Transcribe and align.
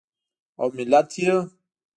او 0.59 0.67
ملت 0.77 1.11
یې 1.23 1.35